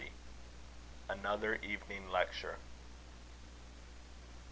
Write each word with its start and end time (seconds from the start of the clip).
ANOTHER 1.11 1.59
EVENING 1.61 2.09
LECTURE. 2.11 2.57